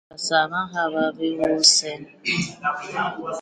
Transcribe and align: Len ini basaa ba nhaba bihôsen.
Len 0.03 0.09
ini 0.09 0.13
basaa 0.17 0.45
ba 0.51 0.59
nhaba 0.71 1.03
bihôsen. 1.17 2.01